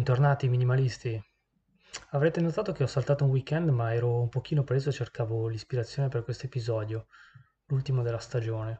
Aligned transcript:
bentornati 0.00 0.48
minimalisti. 0.48 1.22
Avrete 2.12 2.40
notato 2.40 2.72
che 2.72 2.82
ho 2.82 2.86
saltato 2.86 3.24
un 3.24 3.30
weekend, 3.30 3.68
ma 3.68 3.92
ero 3.92 4.22
un 4.22 4.30
pochino 4.30 4.64
preso 4.64 4.88
e 4.88 4.92
cercavo 4.92 5.46
l'ispirazione 5.46 6.08
per 6.08 6.24
questo 6.24 6.46
episodio, 6.46 7.08
l'ultimo 7.66 8.00
della 8.02 8.18
stagione. 8.18 8.78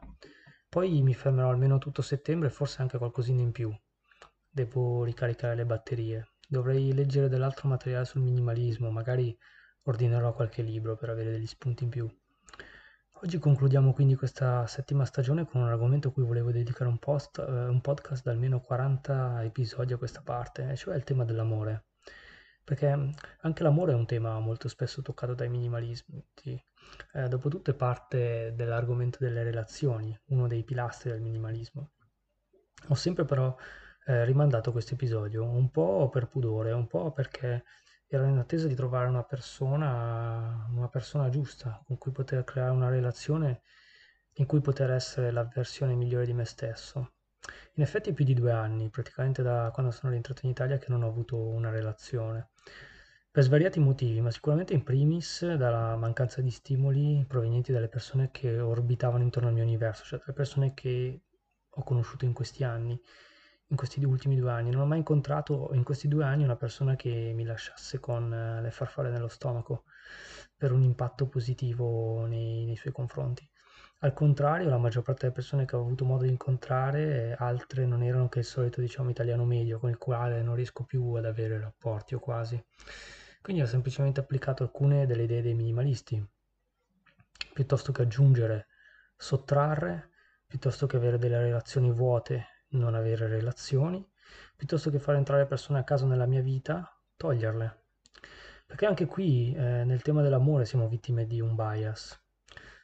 Poi 0.67 1.03
mi 1.03 1.13
fermerò 1.13 1.49
almeno 1.49 1.77
tutto 1.77 2.01
settembre 2.01 2.47
e 2.47 2.51
forse 2.51 2.81
anche 2.81 2.97
qualcosina 2.97 3.39
in 3.39 3.51
più. 3.51 3.71
Devo 4.49 5.03
ricaricare 5.03 5.53
le 5.53 5.65
batterie. 5.67 6.31
Dovrei 6.47 6.91
leggere 6.91 7.29
dell'altro 7.29 7.69
materiale 7.69 8.05
sul 8.05 8.21
minimalismo, 8.21 8.89
magari 8.89 9.37
ordinerò 9.83 10.33
qualche 10.33 10.63
libro 10.63 10.95
per 10.95 11.09
avere 11.11 11.29
degli 11.29 11.45
spunti 11.45 11.83
in 11.83 11.91
più. 11.91 12.20
Oggi 13.23 13.37
concludiamo 13.37 13.93
quindi 13.93 14.15
questa 14.15 14.65
settima 14.65 15.05
stagione 15.05 15.45
con 15.45 15.61
un 15.61 15.67
argomento 15.67 16.07
a 16.07 16.11
cui 16.11 16.23
volevo 16.23 16.49
dedicare 16.51 16.89
un, 16.89 16.97
post, 16.97 17.37
eh, 17.37 17.43
un 17.43 17.79
podcast 17.79 18.23
da 18.23 18.31
almeno 18.31 18.61
40 18.61 19.43
episodi 19.43 19.93
a 19.93 19.97
questa 19.97 20.21
parte, 20.23 20.75
cioè 20.75 20.95
il 20.95 21.03
tema 21.03 21.23
dell'amore. 21.23 21.89
Perché 22.63 23.13
anche 23.41 23.61
l'amore 23.61 23.91
è 23.91 23.95
un 23.95 24.07
tema 24.07 24.39
molto 24.39 24.67
spesso 24.67 25.03
toccato 25.03 25.35
dai 25.35 25.49
minimalismi. 25.49 26.25
Eh, 27.13 27.27
dopotutto 27.27 27.69
è 27.69 27.75
parte 27.75 28.53
dell'argomento 28.55 29.19
delle 29.21 29.43
relazioni, 29.43 30.19
uno 30.29 30.47
dei 30.47 30.63
pilastri 30.63 31.11
del 31.11 31.21
minimalismo. 31.21 31.91
Ho 32.87 32.95
sempre 32.95 33.25
però 33.25 33.55
eh, 34.07 34.25
rimandato 34.25 34.71
questo 34.71 34.95
episodio, 34.95 35.43
un 35.47 35.69
po' 35.69 36.09
per 36.09 36.27
pudore, 36.27 36.71
un 36.71 36.87
po' 36.87 37.11
perché 37.11 37.65
ero 38.13 38.25
in 38.25 38.37
attesa 38.37 38.67
di 38.67 38.75
trovare 38.75 39.07
una 39.07 39.23
persona, 39.23 40.67
una 40.69 40.89
persona 40.89 41.29
giusta 41.29 41.81
con 41.85 41.97
cui 41.97 42.11
poter 42.11 42.43
creare 42.43 42.71
una 42.71 42.89
relazione 42.89 43.61
in 44.33 44.45
cui 44.45 44.59
poter 44.59 44.91
essere 44.91 45.31
la 45.31 45.45
versione 45.45 45.95
migliore 45.95 46.25
di 46.25 46.33
me 46.33 46.43
stesso. 46.43 47.13
In 47.75 47.83
effetti 47.83 48.11
più 48.11 48.25
di 48.25 48.33
due 48.33 48.51
anni, 48.51 48.89
praticamente 48.89 49.41
da 49.41 49.71
quando 49.73 49.93
sono 49.93 50.11
rientrato 50.11 50.41
in 50.43 50.51
Italia, 50.51 50.77
che 50.77 50.89
non 50.89 51.03
ho 51.03 51.07
avuto 51.07 51.37
una 51.37 51.69
relazione. 51.69 52.49
Per 53.31 53.43
svariati 53.43 53.79
motivi, 53.79 54.19
ma 54.19 54.29
sicuramente 54.29 54.73
in 54.73 54.83
primis 54.83 55.45
dalla 55.55 55.95
mancanza 55.95 56.41
di 56.41 56.51
stimoli 56.51 57.23
provenienti 57.25 57.71
dalle 57.71 57.87
persone 57.87 58.29
che 58.29 58.59
orbitavano 58.59 59.23
intorno 59.23 59.47
al 59.47 59.55
mio 59.55 59.63
universo, 59.63 60.03
cioè 60.03 60.19
dalle 60.19 60.33
persone 60.33 60.73
che 60.73 61.21
ho 61.69 61.83
conosciuto 61.83 62.25
in 62.25 62.33
questi 62.33 62.65
anni 62.65 63.01
in 63.71 63.77
questi 63.77 64.03
ultimi 64.03 64.35
due 64.35 64.51
anni. 64.51 64.69
Non 64.69 64.81
ho 64.81 64.85
mai 64.85 64.99
incontrato 64.99 65.71
in 65.73 65.83
questi 65.83 66.07
due 66.07 66.23
anni 66.23 66.43
una 66.43 66.57
persona 66.57 66.95
che 66.95 67.31
mi 67.33 67.43
lasciasse 67.43 67.99
con 67.99 68.31
eh, 68.31 68.61
le 68.61 68.71
farfalle 68.71 69.09
nello 69.09 69.29
stomaco 69.29 69.85
per 70.55 70.71
un 70.71 70.83
impatto 70.83 71.27
positivo 71.27 72.25
nei, 72.27 72.65
nei 72.65 72.75
suoi 72.75 72.93
confronti. 72.93 73.49
Al 74.03 74.13
contrario, 74.13 74.67
la 74.67 74.77
maggior 74.77 75.03
parte 75.03 75.21
delle 75.21 75.33
persone 75.33 75.65
che 75.65 75.75
ho 75.75 75.79
avuto 75.79 76.05
modo 76.05 76.23
di 76.23 76.29
incontrare, 76.29 77.35
altre 77.37 77.85
non 77.85 78.01
erano 78.01 78.29
che 78.29 78.39
il 78.39 78.45
solito, 78.45 78.81
diciamo, 78.81 79.11
italiano 79.11 79.45
medio 79.45 79.79
con 79.79 79.89
il 79.89 79.97
quale 79.97 80.41
non 80.41 80.55
riesco 80.55 80.83
più 80.83 81.13
ad 81.13 81.25
avere 81.25 81.59
rapporti 81.59 82.15
o 82.15 82.19
quasi. 82.19 82.61
Quindi 83.41 83.61
ho 83.61 83.67
semplicemente 83.67 84.19
applicato 84.19 84.63
alcune 84.63 85.05
delle 85.05 85.23
idee 85.23 85.43
dei 85.43 85.53
minimalisti. 85.53 86.23
Piuttosto 87.53 87.91
che 87.91 88.01
aggiungere, 88.01 88.67
sottrarre, 89.15 90.09
piuttosto 90.47 90.87
che 90.87 90.97
avere 90.97 91.19
delle 91.19 91.39
relazioni 91.39 91.91
vuote 91.91 92.45
non 92.71 92.95
avere 92.95 93.27
relazioni, 93.27 94.05
piuttosto 94.55 94.89
che 94.89 94.99
far 94.99 95.15
entrare 95.15 95.45
persone 95.45 95.79
a 95.79 95.83
caso 95.83 96.05
nella 96.05 96.25
mia 96.25 96.41
vita, 96.41 96.89
toglierle. 97.15 97.79
Perché 98.65 98.85
anche 98.85 99.05
qui 99.05 99.53
eh, 99.53 99.83
nel 99.83 100.01
tema 100.01 100.21
dell'amore 100.21 100.65
siamo 100.65 100.87
vittime 100.87 101.25
di 101.25 101.41
un 101.41 101.55
bias. 101.55 102.19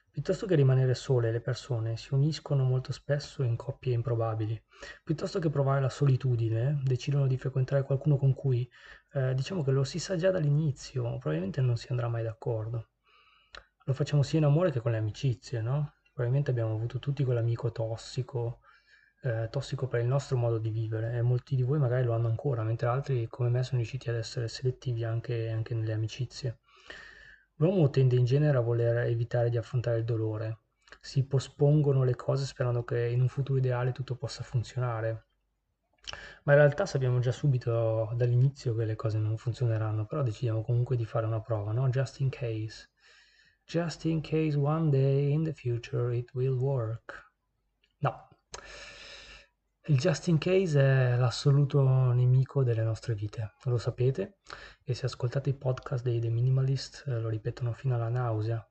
Piuttosto 0.10 0.48
che 0.48 0.56
rimanere 0.56 0.96
sole, 0.96 1.32
le 1.32 1.42
persone 1.42 1.96
si 1.96 2.14
uniscono 2.14 2.64
molto 2.64 2.92
spesso 2.92 3.44
in 3.44 3.56
coppie 3.56 3.94
improbabili. 3.94 4.60
Piuttosto 5.04 5.38
che 5.38 5.50
provare 5.50 5.80
la 5.80 5.90
solitudine, 5.90 6.82
decidono 6.84 7.28
di 7.28 7.38
frequentare 7.38 7.84
qualcuno 7.84 8.18
con 8.18 8.34
cui 8.34 8.68
eh, 9.14 9.36
diciamo 9.36 9.64
che 9.64 9.72
lo 9.72 9.84
si 9.84 10.00
sa 10.00 10.16
già 10.16 10.32
dall'inizio, 10.32 11.04
probabilmente 11.20 11.62
non 11.62 11.78
si 11.78 11.88
andrà 11.92 12.08
mai 12.08 12.24
d'accordo. 12.24 12.90
Lo 13.86 13.94
facciamo 13.94 14.24
sia 14.24 14.40
in 14.40 14.46
amore 14.46 14.72
che 14.72 14.82
con 14.82 14.92
le 14.92 14.98
amicizie, 14.98 15.62
no? 15.62 15.94
Probabilmente 16.12 16.50
abbiamo 16.50 16.74
avuto 16.74 16.98
tutti 16.98 17.24
quell'amico 17.24 17.72
tossico 17.72 18.62
eh, 19.22 19.48
tossico 19.50 19.88
per 19.88 20.02
il 20.02 20.08
nostro 20.08 20.38
modo 20.38 20.58
di 20.58 20.70
vivere 20.70 21.14
e 21.14 21.22
molti 21.22 21.56
di 21.56 21.64
voi 21.64 21.80
magari 21.80 22.04
lo 22.04 22.14
hanno 22.14 22.28
ancora, 22.28 22.64
mentre 22.64 22.88
altri 22.88 23.28
come 23.28 23.50
me 23.50 23.64
sono 23.64 23.78
riusciti 23.78 24.10
ad 24.10 24.16
essere 24.16 24.48
selettivi 24.48 25.04
anche, 25.04 25.50
anche 25.50 25.74
nelle 25.74 25.94
amicizie. 25.94 26.60
L'uomo 27.56 27.90
tende 27.90 28.16
in 28.16 28.26
genere 28.26 28.58
a 28.58 28.62
voler 28.62 29.08
evitare 29.08 29.50
di 29.50 29.58
affrontare 29.58 29.98
il 29.98 30.06
dolore, 30.06 30.60
si 31.02 31.26
pospongono 31.26 32.04
le 32.04 32.16
cose 32.16 32.46
sperando 32.46 32.84
che 32.84 33.08
in 33.08 33.22
un 33.22 33.28
futuro 33.28 33.58
ideale 33.58 33.92
tutto 33.92 34.16
possa 34.16 34.44
funzionare. 34.44 35.26
Ma 36.44 36.54
in 36.54 36.60
realtà 36.60 36.86
sappiamo 36.86 37.20
già 37.20 37.32
subito 37.32 38.10
dall'inizio 38.16 38.74
che 38.76 38.86
le 38.86 38.96
cose 38.96 39.18
non 39.18 39.38
funzioneranno, 39.38 40.06
però 40.06 40.22
decidiamo 40.24 40.64
comunque 40.64 40.96
di 40.96 41.06
fare 41.06 41.26
una 41.26 41.42
prova, 41.42 41.74
no? 41.74 41.90
Just 41.90 42.20
in 42.20 42.30
case. 42.30 42.90
Just 43.66 44.06
in 44.06 44.22
case 44.22 44.58
one 44.58 44.90
day 44.90 45.32
in 45.32 45.44
the 45.44 45.54
future 45.54 46.16
it 46.16 46.34
will 46.34 46.58
work. 46.58 47.27
Il 49.90 49.98
just 49.98 50.28
in 50.28 50.38
case 50.38 50.82
è 50.82 51.16
l'assoluto 51.16 52.12
nemico 52.12 52.62
delle 52.62 52.84
nostre 52.84 53.14
vite, 53.14 53.54
lo 53.64 53.78
sapete, 53.78 54.40
e 54.84 54.94
se 54.94 55.06
ascoltate 55.06 55.52
i 55.52 55.54
podcast 55.54 56.04
dei 56.04 56.20
The 56.20 56.28
Minimalist 56.28 57.06
eh, 57.08 57.22
lo 57.22 57.30
ripetono 57.30 57.72
fino 57.72 57.96
alla 57.96 58.10
nausea. 58.10 58.62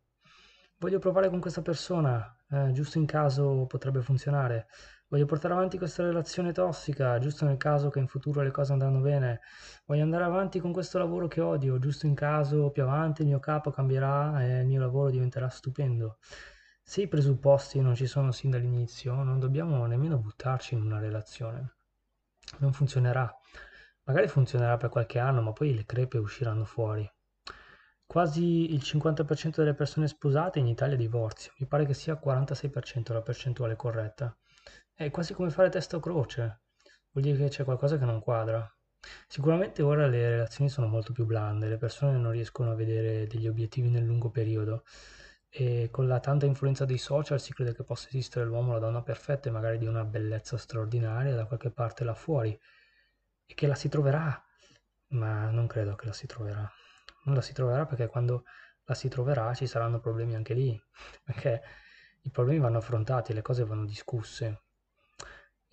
Voglio 0.77 0.99
provare 0.99 1.31
con 1.31 1.41
questa 1.41 1.62
persona, 1.62 2.37
eh, 2.50 2.71
giusto 2.72 2.99
in 2.99 3.06
caso 3.06 3.65
potrebbe 3.66 4.03
funzionare. 4.03 4.66
Voglio 5.09 5.25
portare 5.25 5.54
avanti 5.54 5.78
questa 5.78 6.03
relazione 6.03 6.53
tossica, 6.53 7.19
giusto 7.19 7.47
nel 7.47 7.56
caso 7.56 7.88
che 7.88 7.98
in 7.98 8.09
futuro 8.09 8.43
le 8.43 8.50
cose 8.50 8.72
andranno 8.72 9.00
bene. 9.00 9.41
Voglio 9.87 10.03
andare 10.03 10.25
avanti 10.25 10.60
con 10.60 10.71
questo 10.75 10.98
lavoro 10.98 11.28
che 11.28 11.41
odio, 11.41 11.78
giusto 11.78 12.04
in 12.04 12.15
caso 12.15 12.69
più 12.71 12.83
avanti 12.83 13.22
il 13.22 13.28
mio 13.28 13.38
capo 13.38 13.71
cambierà 13.71 14.44
e 14.44 14.60
il 14.60 14.66
mio 14.66 14.81
lavoro 14.81 15.09
diventerà 15.09 15.48
stupendo. 15.48 16.19
Se 16.88 17.02
i 17.02 17.08
presupposti 17.08 17.80
non 17.80 17.97
ci 17.97 18.06
sono 18.06 18.30
sin 18.30 18.48
dall'inizio, 18.48 19.12
non 19.24 19.41
dobbiamo 19.41 19.84
nemmeno 19.86 20.19
buttarci 20.19 20.74
in 20.74 20.82
una 20.82 21.00
relazione. 21.00 21.74
Non 22.58 22.72
funzionerà. 22.72 23.28
Magari 24.04 24.28
funzionerà 24.28 24.76
per 24.76 24.88
qualche 24.88 25.19
anno, 25.19 25.42
ma 25.42 25.52
poi 25.52 25.74
le 25.74 25.84
crepe 25.84 26.16
usciranno 26.19 26.64
fuori. 26.64 27.04
Quasi 28.06 28.72
il 28.72 28.80
50% 28.82 29.56
delle 29.56 29.74
persone 29.74 30.06
sposate 30.06 30.60
in 30.60 30.69
Italia 30.69 30.97
divorzia. 30.97 31.50
Mi 31.58 31.66
pare 31.66 31.86
che 31.86 31.92
sia 31.92 32.20
46% 32.24 33.12
la 33.12 33.20
percentuale 33.20 33.74
corretta. 33.74 34.34
È 34.94 35.10
quasi 35.10 35.34
come 35.34 35.50
fare 35.50 35.70
testa 35.70 35.97
o 35.97 36.00
croce. 36.00 36.60
Vuol 37.10 37.24
dire 37.24 37.36
che 37.36 37.48
c'è 37.48 37.64
qualcosa 37.64 37.98
che 37.98 38.04
non 38.04 38.20
quadra. 38.20 38.64
Sicuramente 39.26 39.82
ora 39.82 40.06
le 40.06 40.30
relazioni 40.30 40.70
sono 40.70 40.86
molto 40.86 41.12
più 41.12 41.26
blande, 41.26 41.66
le 41.66 41.78
persone 41.78 42.16
non 42.16 42.30
riescono 42.30 42.70
a 42.70 42.76
vedere 42.76 43.26
degli 43.26 43.48
obiettivi 43.48 43.91
nel 43.91 44.04
lungo 44.04 44.30
periodo 44.30 44.84
e 45.59 45.89
con 45.91 46.06
la 46.06 46.21
tanta 46.21 46.44
influenza 46.44 46.84
dei 46.84 46.99
social 46.99 47.41
si 47.41 47.55
crede 47.55 47.75
che 47.75 47.83
possa 47.83 48.09
esistere 48.09 48.44
l'uomo 48.44 48.72
o 48.72 48.72
la 48.75 48.78
donna 48.78 49.00
perfetta 49.00 49.49
e 49.49 49.53
magari 49.53 49.78
di 49.78 49.87
una 49.87 50.05
bellezza 50.05 50.59
straordinaria 50.59 51.34
da 51.34 51.47
qualche 51.47 51.71
parte 51.71 52.05
là 52.05 52.12
fuori 52.12 52.50
e 53.47 53.55
che 53.55 53.66
la 53.66 53.75
si 53.75 53.89
troverà, 53.89 54.39
ma 55.12 55.49
non 55.49 55.66
credo 55.66 55.95
che 55.95 56.05
la 56.05 56.12
si 56.12 56.27
troverà. 56.27 56.71
Non 57.25 57.34
la 57.37 57.41
si 57.41 57.55
troverà 57.55 57.87
perché 57.87 58.06
quando 58.06 58.45
la 58.84 58.93
si 58.93 59.09
troverà 59.09 59.55
ci 59.55 59.66
saranno 59.66 59.99
problemi 59.99 60.34
anche 60.34 60.53
lì, 60.53 60.78
perché 61.25 61.62
i 62.21 62.31
problemi 62.31 62.61
vanno 62.61 62.77
affrontati, 62.77 63.33
le 63.33 63.41
cose 63.41 63.65
vanno 63.65 63.87
discusse. 63.87 64.65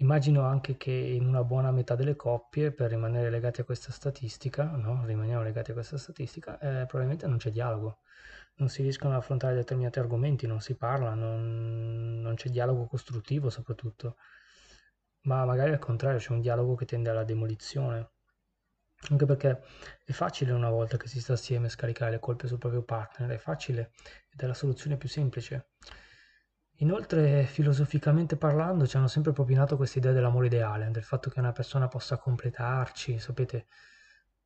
Immagino 0.03 0.45
anche 0.45 0.77
che 0.77 0.91
in 0.91 1.25
una 1.25 1.43
buona 1.43 1.71
metà 1.71 1.95
delle 1.95 2.15
coppie, 2.15 2.71
per 2.71 2.89
rimanere 2.91 3.29
legati 3.29 3.61
a 3.61 3.63
questa 3.63 3.91
statistica, 3.91 4.65
no? 4.75 5.03
rimaniamo 5.05 5.41
legati 5.41 5.71
a 5.71 5.73
questa 5.73 5.97
statistica, 5.97 6.59
eh, 6.59 6.85
probabilmente 6.85 7.25
non 7.25 7.37
c'è 7.37 7.49
dialogo 7.49 7.99
non 8.55 8.69
si 8.69 8.81
riescono 8.83 9.13
ad 9.13 9.19
affrontare 9.19 9.55
determinati 9.55 9.99
argomenti, 9.99 10.45
non 10.45 10.61
si 10.61 10.75
parla, 10.75 11.13
non, 11.13 12.21
non 12.21 12.35
c'è 12.35 12.49
dialogo 12.49 12.85
costruttivo 12.85 13.49
soprattutto, 13.49 14.17
ma 15.21 15.45
magari 15.45 15.71
al 15.71 15.79
contrario 15.79 16.19
c'è 16.19 16.31
un 16.31 16.41
dialogo 16.41 16.75
che 16.75 16.85
tende 16.85 17.09
alla 17.09 17.23
demolizione. 17.23 18.11
Anche 19.09 19.25
perché 19.25 19.63
è 20.05 20.11
facile 20.13 20.51
una 20.53 20.69
volta 20.69 20.97
che 20.97 21.07
si 21.07 21.19
sta 21.19 21.33
assieme 21.33 21.67
scaricare 21.67 22.11
le 22.11 22.19
colpe 22.19 22.47
sul 22.47 22.57
proprio 22.57 22.83
partner, 22.83 23.31
è 23.31 23.37
facile 23.37 23.91
ed 24.31 24.39
è 24.39 24.45
la 24.45 24.53
soluzione 24.53 24.97
più 24.97 25.09
semplice. 25.09 25.71
Inoltre, 26.77 27.45
filosoficamente 27.45 28.35
parlando, 28.35 28.87
ci 28.87 28.97
hanno 28.97 29.07
sempre 29.07 29.31
propinato 29.31 29.77
questa 29.77 29.99
idea 29.99 30.11
dell'amore 30.11 30.47
ideale, 30.47 30.89
del 30.91 31.03
fatto 31.03 31.29
che 31.29 31.39
una 31.39 31.51
persona 31.51 31.87
possa 31.87 32.17
completarci, 32.17 33.19
sapete, 33.19 33.67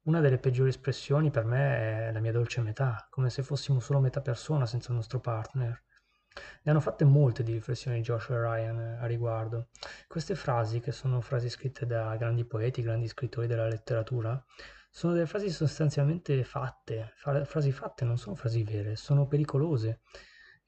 una 0.04 0.20
delle 0.20 0.38
peggiori 0.38 0.70
espressioni 0.70 1.32
per 1.32 1.46
me 1.46 2.08
è 2.08 2.12
la 2.12 2.20
mia 2.20 2.32
dolce 2.32 2.62
metà, 2.62 3.08
come 3.10 3.30
se 3.30 3.44
fossimo 3.44 3.80
solo 3.80 4.00
metà 4.00 4.22
persona 4.22 4.66
senza 4.66 4.90
il 4.90 4.96
nostro 4.98 5.20
partner. 5.20 5.84
Ne 6.64 6.72
hanno 6.72 6.80
fatte 6.80 7.04
molte 7.06 7.44
di 7.44 7.54
riflessioni 7.54 8.02
Joshua 8.02 8.36
e 8.36 8.42
Ryan 8.42 8.98
a 9.02 9.06
riguardo. 9.06 9.70
Queste 10.08 10.36
frasi, 10.36 10.80
che 10.80 10.92
sono 10.92 11.20
frasi 11.22 11.50
scritte 11.50 11.86
da 11.86 12.16
grandi 12.18 12.46
poeti, 12.46 12.82
grandi 12.82 13.08
scrittori 13.08 13.48
della 13.48 13.68
letteratura, 13.68 14.42
sono 14.90 15.14
delle 15.14 15.26
frasi 15.26 15.50
sostanzialmente 15.50 16.44
fatte, 16.44 17.14
frasi 17.46 17.72
fatte, 17.72 18.06
non 18.06 18.18
sono 18.18 18.36
frasi 18.36 18.64
vere, 18.64 18.96
sono 18.96 19.28
pericolose 19.28 20.02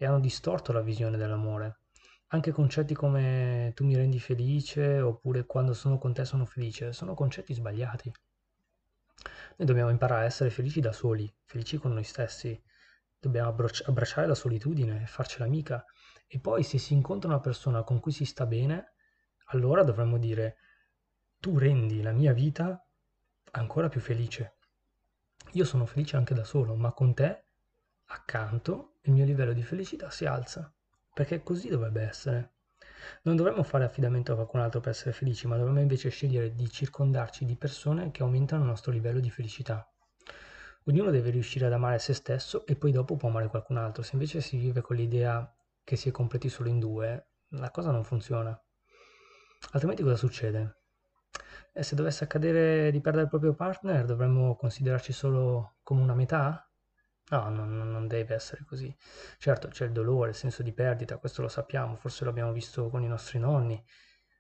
e 0.02 0.06
hanno 0.06 0.22
distorto 0.22 0.72
la 0.72 0.80
visione 0.80 1.18
dell'amore. 1.18 1.82
Anche 2.28 2.52
concetti 2.52 2.94
come 2.94 3.74
tu 3.76 3.84
mi 3.84 3.98
rendi 3.98 4.18
felice 4.18 5.02
oppure 5.02 5.46
quando 5.46 5.74
sono 5.74 5.98
con 5.98 6.14
te 6.14 6.24
sono 6.24 6.46
felice, 6.46 6.94
sono 6.94 7.14
concetti 7.14 7.54
sbagliati. 7.54 8.10
Noi 9.58 9.68
dobbiamo 9.68 9.90
imparare 9.90 10.22
a 10.22 10.28
essere 10.28 10.50
felici 10.52 10.80
da 10.80 10.94
soli, 10.94 11.30
felici 11.44 11.78
con 11.78 11.92
noi 11.92 12.06
stessi. 12.06 12.58
Dobbiamo 13.20 13.50
abbracciare 13.50 14.26
la 14.26 14.36
solitudine, 14.36 15.06
farcela 15.06 15.44
amica. 15.44 15.84
E 16.28 16.40
poi 16.40 16.64
se 16.64 16.78
si 16.78 16.94
incontra 16.94 17.28
una 17.30 17.42
persona 17.42 17.84
con 17.84 18.00
cui 18.00 18.14
si 18.14 18.24
sta 18.24 18.46
bene, 18.46 18.94
allora 19.48 19.84
dovremmo 19.84 20.18
dire, 20.18 20.60
tu 21.40 21.58
rendi 21.58 22.02
la 22.02 22.14
mia 22.14 22.32
vita 22.32 22.82
ancora 23.52 23.90
più 23.90 24.00
felice. 24.00 24.60
Io 25.54 25.66
sono 25.66 25.86
felice 25.86 26.16
anche 26.16 26.34
da 26.34 26.46
solo, 26.46 26.76
ma 26.76 26.94
con 26.94 27.14
te, 27.14 27.48
accanto, 28.06 28.89
il 29.04 29.14
mio 29.14 29.26
livello 29.26 29.54
di 29.54 29.64
felicità 29.64 30.10
si 30.10 30.26
alza. 30.26 30.74
Perché 31.14 31.42
così 31.44 31.70
dovrebbe 31.70 32.02
essere. 32.02 32.54
Non 33.24 33.36
dovremmo 33.36 33.64
fare 33.64 33.86
affidamento 33.86 34.32
a 34.32 34.36
qualcun 34.36 34.60
altro 34.60 34.80
per 34.80 34.92
essere 34.92 35.12
felici, 35.12 35.48
ma 35.48 35.58
dovremmo 35.58 35.80
invece 35.80 36.10
scegliere 36.10 36.54
di 36.54 36.70
circondarci 36.70 37.46
di 37.46 37.56
persone 37.56 38.12
che 38.12 38.24
aumentano 38.24 38.64
il 38.64 38.70
nostro 38.70 38.92
livello 38.92 39.20
di 39.20 39.30
felicità. 39.30 39.90
Ognuno 40.86 41.12
deve 41.12 41.30
riuscire 41.30 41.66
ad 41.66 41.74
amare 41.74 42.00
se 42.00 42.14
stesso 42.14 42.66
e 42.66 42.76
poi 42.76 42.92
dopo 42.92 43.16
può 43.16 43.30
amare 43.30 43.48
qualcun 43.48 43.78
altro. 43.78 44.02
Se 44.04 44.12
invece 44.14 44.42
si 44.42 44.58
vive 44.58 44.82
con 44.82 44.96
l'idea 44.96 45.54
che 45.84 45.96
si 45.96 46.10
è 46.10 46.12
completi 46.12 46.50
solo 46.50 46.70
in 46.70 46.80
due, 46.80 47.28
la 47.50 47.72
cosa 47.72 47.92
non 47.92 48.04
funziona. 48.04 48.60
Altrimenti 49.72 50.04
cosa 50.04 50.16
succede? 50.16 50.78
E 51.74 51.84
se 51.84 51.96
dovesse 51.96 52.24
accadere 52.24 52.92
di 52.92 53.02
perdere 53.02 53.24
il 53.24 53.30
proprio 53.30 53.54
partner, 53.54 54.06
dovremmo 54.06 54.56
considerarci 54.56 55.14
solo 55.14 55.78
come 55.84 56.02
una 56.02 56.16
metà? 56.16 56.69
No, 57.32 57.50
non, 57.50 57.78
non 57.92 58.08
deve 58.08 58.36
essere 58.36 58.64
così. 58.66 58.94
Certo, 59.38 59.68
c'è 59.68 59.86
il 59.86 59.92
dolore, 59.92 60.30
il 60.30 60.36
senso 60.36 60.64
di 60.64 60.74
perdita, 60.74 61.18
questo 61.18 61.42
lo 61.42 61.48
sappiamo, 61.48 61.96
forse 61.96 62.24
lo 62.24 62.30
abbiamo 62.32 62.52
visto 62.52 62.90
con 62.90 63.04
i 63.04 63.08
nostri 63.08 63.40
nonni. 63.40 63.82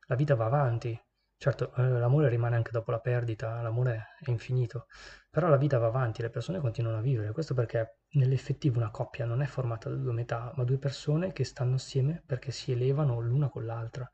La 0.07 0.15
vita 0.15 0.35
va 0.35 0.45
avanti. 0.45 0.99
Certo, 1.37 1.73
eh, 1.75 1.87
l'amore 1.87 2.27
rimane 2.29 2.55
anche 2.57 2.71
dopo 2.71 2.91
la 2.91 2.99
perdita, 2.99 3.61
l'amore 3.61 4.07
è 4.19 4.29
infinito, 4.29 4.87
però 5.29 5.47
la 5.47 5.55
vita 5.57 5.77
va 5.77 5.87
avanti, 5.87 6.21
le 6.21 6.29
persone 6.29 6.59
continuano 6.59 6.97
a 6.97 7.01
vivere. 7.01 7.31
Questo 7.31 7.53
perché 7.53 7.99
nell'effettivo 8.13 8.77
una 8.77 8.91
coppia 8.91 9.25
non 9.25 9.41
è 9.41 9.45
formata 9.45 9.89
da 9.89 9.95
due 9.95 10.11
metà, 10.11 10.51
ma 10.55 10.63
due 10.65 10.77
persone 10.77 11.31
che 11.31 11.45
stanno 11.45 11.75
assieme 11.75 12.21
perché 12.25 12.51
si 12.51 12.71
elevano 12.73 13.19
l'una 13.21 13.49
con 13.49 13.65
l'altra. 13.65 14.09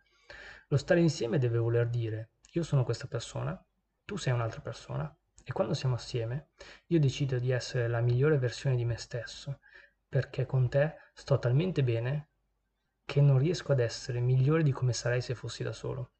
Lo 0.67 0.77
stare 0.77 0.99
insieme 0.99 1.37
deve 1.39 1.57
voler 1.57 1.89
dire 1.89 2.31
io 2.55 2.63
sono 2.63 2.83
questa 2.83 3.07
persona, 3.07 3.59
tu 4.05 4.15
sei 4.17 4.33
un'altra 4.33 4.61
persona, 4.61 5.13
e 5.47 5.51
quando 5.53 5.75
siamo 5.75 5.93
assieme, 5.93 6.47
io 6.87 6.99
decido 6.99 7.37
di 7.37 7.51
essere 7.51 7.87
la 7.87 8.01
migliore 8.01 8.39
versione 8.39 8.75
di 8.75 8.83
me 8.83 8.97
stesso, 8.97 9.59
perché 10.09 10.47
con 10.47 10.67
te 10.69 10.95
sto 11.13 11.37
talmente 11.37 11.83
bene 11.83 12.29
che 13.05 13.21
non 13.21 13.37
riesco 13.37 13.71
ad 13.71 13.79
essere 13.79 14.19
migliore 14.19 14.63
di 14.63 14.71
come 14.71 14.91
sarei 14.91 15.21
se 15.21 15.35
fossi 15.35 15.61
da 15.61 15.71
solo. 15.71 16.13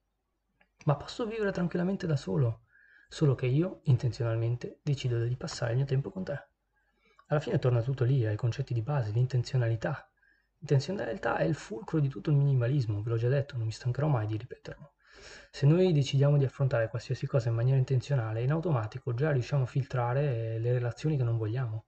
Ma 0.85 0.95
posso 0.95 1.25
vivere 1.25 1.51
tranquillamente 1.51 2.05
da 2.05 2.15
solo, 2.15 2.65
solo 3.09 3.33
che 3.33 3.47
io, 3.47 3.79
intenzionalmente, 3.85 4.77
decido 4.83 5.23
di 5.23 5.35
passare 5.35 5.71
il 5.71 5.77
mio 5.77 5.87
tempo 5.87 6.11
con 6.11 6.23
te. 6.23 6.47
Alla 7.25 7.39
fine 7.39 7.57
torna 7.57 7.81
tutto 7.81 8.03
lì, 8.03 8.23
ai 8.27 8.35
concetti 8.35 8.75
di 8.75 8.83
base, 8.83 9.11
l'intenzionalità. 9.11 10.07
L'intenzionalità 10.59 11.37
è 11.37 11.45
il 11.45 11.55
fulcro 11.55 11.99
di 11.99 12.09
tutto 12.09 12.29
il 12.29 12.35
minimalismo, 12.35 13.01
ve 13.01 13.09
l'ho 13.09 13.17
già 13.17 13.29
detto, 13.29 13.57
non 13.57 13.65
mi 13.65 13.71
stancherò 13.71 14.07
mai 14.07 14.27
di 14.27 14.37
ripeterlo. 14.37 14.93
Se 15.51 15.65
noi 15.65 15.93
decidiamo 15.93 16.37
di 16.37 16.45
affrontare 16.45 16.89
qualsiasi 16.89 17.27
cosa 17.27 17.49
in 17.49 17.55
maniera 17.55 17.77
intenzionale, 17.77 18.41
in 18.41 18.51
automatico 18.51 19.13
già 19.13 19.31
riusciamo 19.31 19.63
a 19.63 19.67
filtrare 19.67 20.57
le 20.59 20.71
relazioni 20.73 21.17
che 21.17 21.23
non 21.23 21.37
vogliamo. 21.37 21.85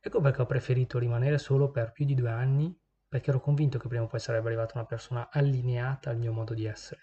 Ecco 0.00 0.20
perché 0.20 0.42
ho 0.42 0.46
preferito 0.46 0.98
rimanere 0.98 1.38
solo 1.38 1.70
per 1.70 1.92
più 1.92 2.04
di 2.04 2.14
due 2.14 2.30
anni, 2.30 2.76
perché 3.08 3.30
ero 3.30 3.40
convinto 3.40 3.78
che 3.78 3.88
prima 3.88 4.04
o 4.04 4.06
poi 4.06 4.20
sarebbe 4.20 4.48
arrivata 4.48 4.72
una 4.76 4.86
persona 4.86 5.28
allineata 5.30 6.10
al 6.10 6.18
mio 6.18 6.32
modo 6.32 6.54
di 6.54 6.64
essere. 6.64 7.00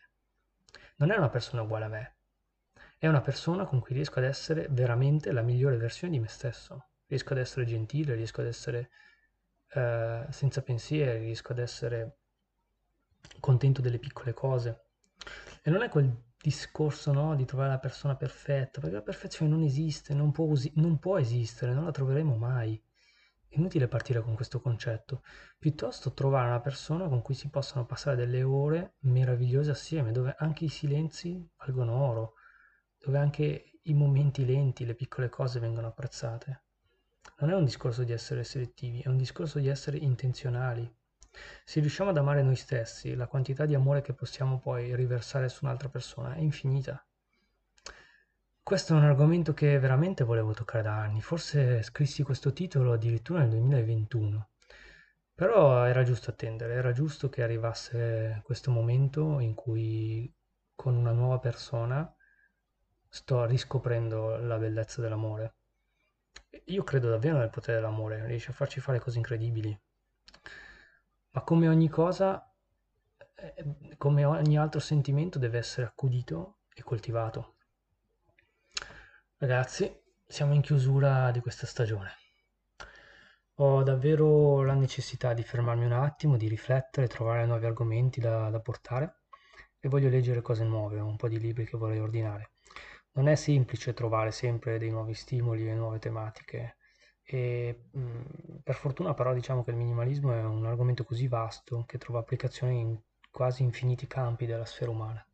Non 0.97 1.11
è 1.11 1.17
una 1.17 1.29
persona 1.29 1.61
uguale 1.61 1.85
a 1.85 1.89
me, 1.89 2.15
è 2.97 3.07
una 3.07 3.21
persona 3.21 3.65
con 3.65 3.79
cui 3.79 3.93
riesco 3.93 4.17
ad 4.17 4.25
essere 4.25 4.67
veramente 4.71 5.31
la 5.31 5.43
migliore 5.43 5.77
versione 5.77 6.13
di 6.13 6.19
me 6.19 6.27
stesso. 6.27 6.89
Riesco 7.05 7.33
ad 7.33 7.39
essere 7.39 7.65
gentile, 7.65 8.15
riesco 8.15 8.41
ad 8.41 8.47
essere 8.47 8.89
eh, 9.73 10.25
senza 10.29 10.63
pensieri, 10.63 11.19
riesco 11.19 11.51
ad 11.51 11.59
essere 11.59 12.17
contento 13.39 13.81
delle 13.81 13.99
piccole 13.99 14.33
cose. 14.33 14.86
E 15.67 15.69
non 15.69 15.81
è 15.81 15.89
quel 15.89 16.09
discorso, 16.41 17.11
no, 17.11 17.35
di 17.35 17.43
trovare 17.43 17.71
la 17.71 17.77
persona 17.77 18.15
perfetta, 18.15 18.79
perché 18.79 18.95
la 18.95 19.01
perfezione 19.01 19.51
non 19.51 19.63
esiste, 19.63 20.13
non 20.13 20.31
può, 20.31 20.49
non 20.75 20.97
può 20.97 21.19
esistere, 21.19 21.73
non 21.73 21.83
la 21.83 21.91
troveremo 21.91 22.37
mai. 22.37 22.81
È 23.49 23.57
inutile 23.57 23.89
partire 23.89 24.21
con 24.21 24.33
questo 24.33 24.61
concetto. 24.61 25.23
Piuttosto 25.59 26.13
trovare 26.13 26.47
una 26.47 26.61
persona 26.61 27.09
con 27.09 27.21
cui 27.21 27.33
si 27.33 27.49
possano 27.49 27.85
passare 27.85 28.15
delle 28.15 28.43
ore 28.43 28.93
meravigliose 28.99 29.71
assieme, 29.71 30.13
dove 30.13 30.37
anche 30.39 30.63
i 30.63 30.69
silenzi 30.69 31.45
valgono 31.57 32.01
oro, 32.01 32.35
dove 32.97 33.17
anche 33.17 33.79
i 33.81 33.93
momenti 33.93 34.45
lenti, 34.45 34.85
le 34.85 34.95
piccole 34.95 35.27
cose 35.27 35.59
vengono 35.59 35.87
apprezzate. 35.87 36.63
Non 37.39 37.49
è 37.49 37.55
un 37.55 37.65
discorso 37.65 38.05
di 38.05 38.13
essere 38.13 38.45
selettivi, 38.45 39.01
è 39.01 39.09
un 39.09 39.17
discorso 39.17 39.59
di 39.59 39.67
essere 39.67 39.97
intenzionali, 39.97 40.89
se 41.63 41.79
riusciamo 41.79 42.09
ad 42.09 42.17
amare 42.17 42.41
noi 42.41 42.55
stessi, 42.55 43.15
la 43.15 43.27
quantità 43.27 43.65
di 43.65 43.75
amore 43.75 44.01
che 44.01 44.13
possiamo 44.13 44.59
poi 44.59 44.95
riversare 44.95 45.49
su 45.49 45.65
un'altra 45.65 45.89
persona 45.89 46.33
è 46.33 46.39
infinita. 46.39 47.05
Questo 48.61 48.93
è 48.93 48.97
un 48.97 49.05
argomento 49.05 49.53
che 49.53 49.79
veramente 49.79 50.23
volevo 50.23 50.53
toccare 50.53 50.83
da 50.83 50.99
anni, 50.99 51.21
forse 51.21 51.81
scrissi 51.83 52.23
questo 52.23 52.51
titolo 52.51 52.91
addirittura 52.91 53.39
nel 53.39 53.49
2021, 53.49 54.49
però 55.33 55.85
era 55.85 56.03
giusto 56.03 56.31
attendere, 56.31 56.73
era 56.73 56.91
giusto 56.91 57.29
che 57.29 57.43
arrivasse 57.43 58.41
questo 58.43 58.69
momento 58.69 59.39
in 59.39 59.53
cui 59.53 60.29
con 60.75 60.95
una 60.95 61.11
nuova 61.11 61.39
persona 61.39 62.13
sto 63.07 63.45
riscoprendo 63.45 64.37
la 64.37 64.57
bellezza 64.57 64.99
dell'amore. 64.99 65.53
Io 66.65 66.83
credo 66.83 67.09
davvero 67.09 67.37
nel 67.37 67.49
potere 67.49 67.77
dell'amore, 67.77 68.25
riesce 68.25 68.51
a 68.51 68.53
farci 68.53 68.79
fare 68.79 68.99
cose 68.99 69.17
incredibili. 69.17 69.79
Ma 71.37 71.43
come 71.43 71.67
ogni 71.67 71.87
cosa, 71.87 72.51
eh, 73.35 73.95
come 73.99 74.25
ogni 74.25 74.57
altro 74.57 74.79
sentimento, 74.79 75.37
deve 75.37 75.59
essere 75.59 75.85
accudito 75.85 76.61
e 76.73 76.81
coltivato. 76.81 77.57
Ragazzi, 79.37 80.01
siamo 80.25 80.55
in 80.55 80.61
chiusura 80.61 81.29
di 81.29 81.39
questa 81.39 81.67
stagione. 81.67 82.09
Ho 83.57 83.83
davvero 83.83 84.63
la 84.63 84.73
necessità 84.73 85.33
di 85.35 85.43
fermarmi 85.43 85.85
un 85.85 85.91
attimo, 85.91 86.37
di 86.37 86.47
riflettere, 86.47 87.05
trovare 87.05 87.45
nuovi 87.45 87.67
argomenti 87.67 88.19
da, 88.19 88.49
da 88.49 88.59
portare 88.59 89.19
e 89.79 89.89
voglio 89.89 90.09
leggere 90.09 90.41
cose 90.41 90.63
nuove, 90.63 90.99
un 90.99 91.17
po' 91.17 91.27
di 91.27 91.39
libri 91.39 91.65
che 91.65 91.77
vorrei 91.77 91.99
ordinare. 91.99 92.53
Non 93.11 93.27
è 93.27 93.35
semplice 93.35 93.93
trovare 93.93 94.31
sempre 94.31 94.79
dei 94.79 94.89
nuovi 94.89 95.13
stimoli 95.13 95.69
e 95.69 95.75
nuove 95.75 95.99
tematiche 95.99 96.76
e 97.29 97.87
mh, 97.91 98.61
per 98.63 98.75
fortuna 98.75 99.13
però 99.13 99.33
diciamo 99.33 99.63
che 99.63 99.71
il 99.71 99.75
minimalismo 99.75 100.33
è 100.33 100.41
un 100.41 100.65
argomento 100.65 101.03
così 101.03 101.27
vasto 101.27 101.83
che 101.85 101.97
trova 101.97 102.19
applicazioni 102.19 102.79
in 102.79 102.97
quasi 103.29 103.63
infiniti 103.63 104.07
campi 104.07 104.45
della 104.45 104.65
sfera 104.65 104.91
umana. 104.91 105.25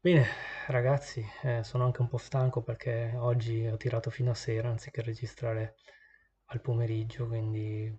Bene, 0.00 0.26
ragazzi, 0.68 1.22
eh, 1.42 1.62
sono 1.62 1.84
anche 1.84 2.00
un 2.00 2.08
po' 2.08 2.16
stanco 2.16 2.62
perché 2.62 3.12
oggi 3.16 3.66
ho 3.66 3.76
tirato 3.76 4.08
fino 4.08 4.30
a 4.30 4.34
sera 4.34 4.70
anziché 4.70 5.02
registrare 5.02 5.76
al 6.46 6.62
pomeriggio, 6.62 7.26
quindi 7.26 7.94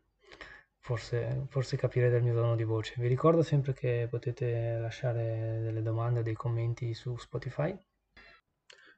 forse, 0.80 1.46
forse 1.48 1.78
capirete 1.78 2.16
il 2.16 2.24
mio 2.24 2.34
tono 2.34 2.56
di 2.56 2.64
voce. 2.64 2.96
Vi 2.98 3.08
ricordo 3.08 3.44
sempre 3.44 3.74
che 3.74 4.08
potete 4.10 4.80
lasciare 4.80 5.60
delle 5.62 5.84
domande 5.84 6.24
dei 6.24 6.34
commenti 6.34 6.94
su 6.96 7.16
Spotify. 7.18 7.78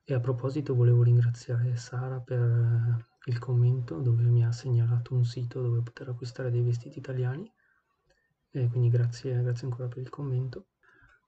E 0.05 0.13
a 0.13 0.19
proposito 0.19 0.73
volevo 0.73 1.03
ringraziare 1.03 1.75
Sara 1.75 2.19
per 2.19 3.11
il 3.25 3.39
commento 3.39 3.99
dove 3.99 4.23
mi 4.23 4.43
ha 4.45 4.51
segnalato 4.51 5.13
un 5.13 5.23
sito 5.23 5.61
dove 5.61 5.81
poter 5.81 6.09
acquistare 6.09 6.51
dei 6.51 6.61
vestiti 6.61 6.99
italiani 6.99 7.49
e 8.51 8.67
quindi 8.67 8.89
grazie, 8.89 9.41
grazie 9.41 9.67
ancora 9.67 9.87
per 9.87 9.99
il 9.99 10.09
commento. 10.09 10.67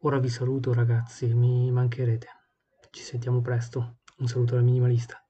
Ora 0.02 0.20
vi 0.20 0.30
saluto 0.30 0.74
ragazzi, 0.74 1.34
mi 1.34 1.72
mancherete. 1.72 2.28
Ci 2.92 3.02
sentiamo 3.02 3.42
presto. 3.42 3.98
Un 4.18 4.28
saluto 4.28 4.54
dal 4.56 4.64
minimalista. 4.64 5.25